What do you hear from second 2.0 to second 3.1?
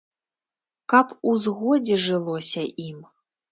жылося ім.